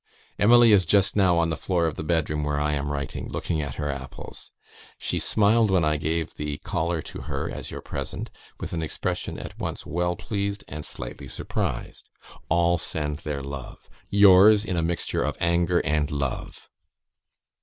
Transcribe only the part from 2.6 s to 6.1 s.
am writing, looking at her apples. She smiled when I